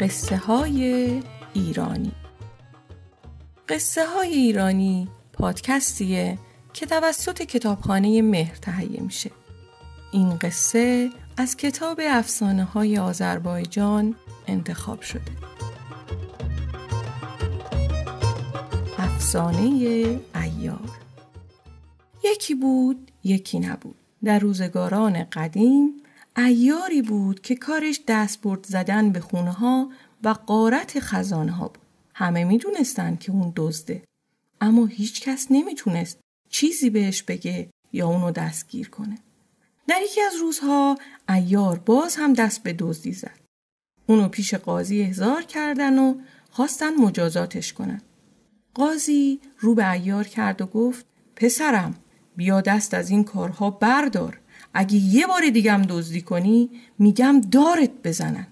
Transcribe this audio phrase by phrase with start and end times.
[0.00, 1.22] قصه های
[1.54, 2.12] ایرانی.
[3.68, 6.38] قصه های ایرانی پادکستیه
[6.72, 9.30] که توسط کتابخانه مهر تهیه میشه.
[10.12, 14.14] این قصه از کتاب افسانه های آذربایجان
[14.46, 15.32] انتخاب شده.
[18.98, 20.90] افسانه ایار.
[22.24, 23.96] یکی بود یکی نبود.
[24.24, 26.02] در روزگاران قدیم
[26.36, 29.90] ایاری بود که کارش دستبرد زدن به خونه ها
[30.24, 31.82] و قارت خزانه ها بود.
[32.14, 34.02] همه می‌دونستند که اون دزده.
[34.60, 36.18] اما هیچ کس نمی‌تونست
[36.48, 39.18] چیزی بهش بگه یا اونو دستگیر کنه.
[39.88, 43.40] در یکی از روزها ایار باز هم دست به دزدی زد.
[44.06, 46.14] اونو پیش قاضی احضار کردن و
[46.50, 48.02] خواستن مجازاتش کنن.
[48.74, 51.94] قاضی رو به ایار کرد و گفت پسرم
[52.36, 54.40] بیا دست از این کارها بردار.
[54.74, 58.46] اگه یه بار دیگم دزدی کنی میگم دارت بزنن.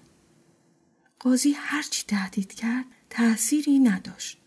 [1.19, 4.37] قاضی هرچی تهدید کرد تأثیری نداشت.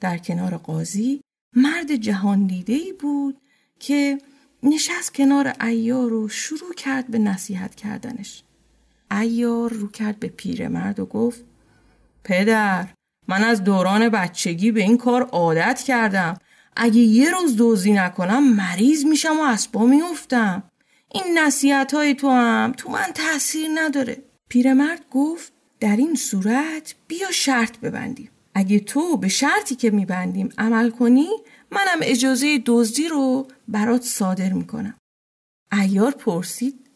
[0.00, 1.20] در کنار قاضی
[1.56, 3.36] مرد جهان دیده بود
[3.80, 4.18] که
[4.62, 8.42] نشست کنار ایار و شروع کرد به نصیحت کردنش.
[9.10, 11.44] ایار رو کرد به پیرمرد و گفت
[12.24, 12.88] پدر
[13.28, 16.38] من از دوران بچگی به این کار عادت کردم
[16.76, 20.62] اگه یه روز دوزی نکنم مریض میشم و اسبا میفتم
[21.14, 24.22] این نصیحت های تو هم تو من تاثیر نداره.
[24.48, 28.30] پیرمرد گفت در این صورت بیا شرط ببندیم.
[28.54, 31.28] اگه تو به شرطی که میبندیم عمل کنی
[31.70, 34.94] منم اجازه دزدی رو برات صادر می‌کنم.
[35.72, 36.86] ایار پرسید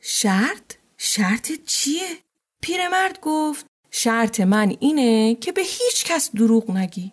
[0.00, 2.08] شرط؟ شرط چیه؟
[2.60, 7.12] پیرمرد گفت شرط من اینه که به هیچ کس دروغ نگی.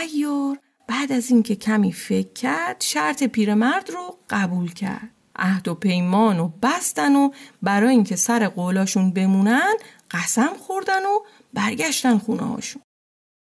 [0.00, 5.10] ایار بعد از اینکه کمی فکر کرد شرط پیرمرد رو قبول کرد.
[5.36, 7.30] عهد و پیمان و بستن و
[7.62, 9.74] برای اینکه سر قولاشون بمونن
[10.10, 11.18] قسم خوردن و
[11.54, 12.82] برگشتن خونه هاشون.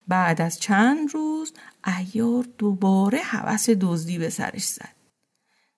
[0.07, 1.53] بعد از چند روز
[1.97, 4.95] ایار دوباره حوس دزدی به سرش زد.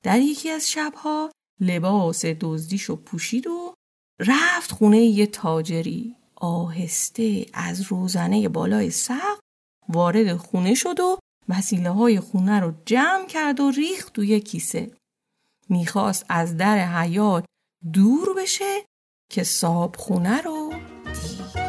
[0.03, 3.73] در یکی از شبها لباس دزدیشو پوشید و
[4.19, 9.39] رفت خونه یه تاجری آهسته از روزنه بالای سقف
[9.89, 11.17] وارد خونه شد و
[11.49, 14.91] وسیله های خونه رو جمع کرد و ریخت توی کیسه.
[15.69, 17.45] می‌خواست از در حیات
[17.93, 18.85] دور بشه
[19.31, 21.63] که صاحب خونه رو دید.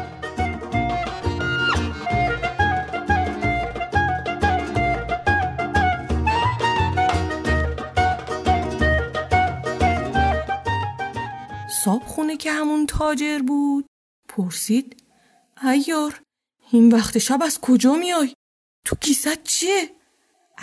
[11.85, 13.85] صاحب خونه که همون تاجر بود
[14.29, 15.03] پرسید
[15.63, 16.21] ایار
[16.71, 18.33] این وقت شب از کجا میای؟
[18.85, 19.95] تو کیست چیه؟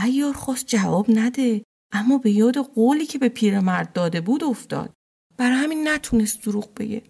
[0.05, 4.93] ایار خواست جواب نده اما به یاد قولی که به پیرمرد داده بود افتاد.
[5.37, 7.03] بر همین نتونست دروغ بگه.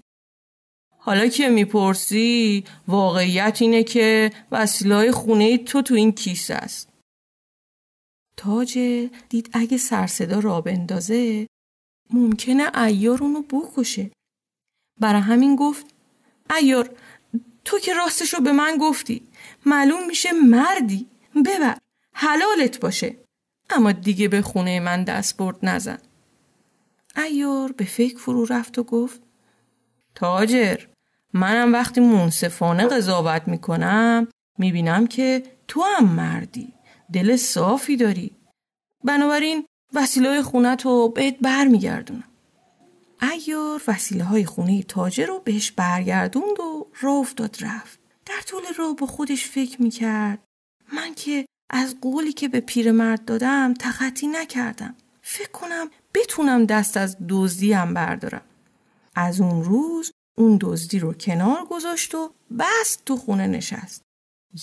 [0.99, 6.89] حالا که می‌پرسی واقعیت اینه که وسیلای خونه تو تو این کیسه است.
[8.37, 8.79] تاج
[9.29, 11.47] دید اگه سرصدا را بندازه
[12.11, 14.11] ممکنه ایار اونو بکشه.
[15.01, 15.87] برای همین گفت
[16.57, 16.97] ایار
[17.65, 19.29] تو که راستشو به من گفتی
[19.67, 21.07] معلوم میشه مردی
[21.47, 21.79] ببر
[22.15, 23.22] حلالت باشه
[23.75, 25.99] اما دیگه به خونه من دست برد نزن.
[27.17, 29.21] ایار به فکر فرو رفت و گفت
[30.15, 30.77] تاجر
[31.33, 34.29] منم وقتی منصفانه قضاوت می‌کنم
[34.59, 36.73] می‌بینم که تو هم مردی
[37.13, 38.31] دل صافی داری.
[39.05, 42.25] بنابراین وسیله خونه رو بهت برمیگردونم.
[43.33, 47.99] ایار وسیله های خونه تاجر رو بهش برگردوند و راه افتاد رفت.
[48.27, 50.39] در طول راه با خودش فکر می‌کرد
[50.93, 54.95] من که از قولی که به پیرمرد دادم تخطی نکردم.
[55.23, 58.43] فکر کنم بتونم دست از دزدیم بردارم.
[59.15, 64.03] از اون روز اون دزدی رو کنار گذاشت و بست تو خونه نشست.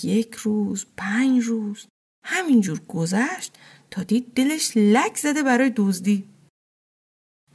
[0.03, 1.87] یک روز پنج روز
[2.25, 3.57] همینجور گذشت
[3.91, 6.29] تا دید دلش لک زده برای دزدی.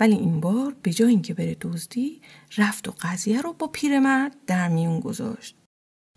[0.01, 2.23] ولی این بار به جای اینکه بره دزدی
[2.57, 5.57] رفت و قضیه رو با پیرمرد در میون گذاشت.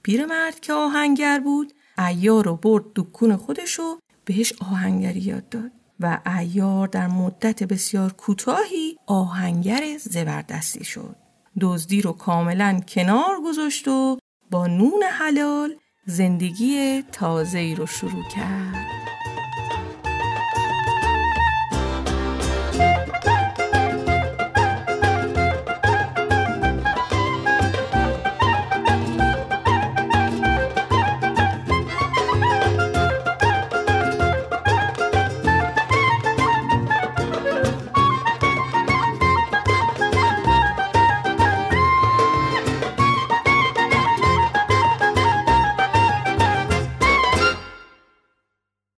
[0.03, 6.87] پیرمرد که آهنگر بود ایار رو برد دکون خودشو بهش آهنگری یاد داد و ایار
[6.87, 11.15] در مدت بسیار کوتاهی آهنگر زبردستی شد.
[11.61, 14.17] دزدی رو کاملا کنار گذاشت و
[14.51, 19.16] با نون حلال زندگی تازه‌ای رو شروع کرد.